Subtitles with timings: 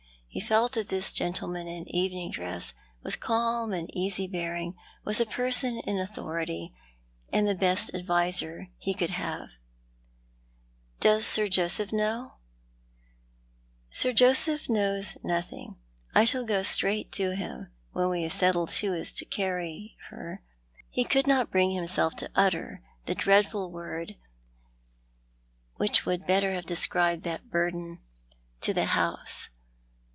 [0.33, 5.25] He felt that this gentleman in evening dress, with calm and easy bearing, was a
[5.25, 6.73] person in authority,
[7.33, 9.49] and the best adviser he could have."
[11.01, 12.35] Does Sir Joseph know?"
[13.89, 15.75] he asked." Sir Joseph knows nothing.
[16.15, 20.41] I shall go straight to him, when we have settled who is to carry— her
[20.89, 24.15] "—he could not bring him self to utter the dreadful word
[25.75, 27.99] which would better have de scribed that burden
[28.61, 29.49] —"to the house.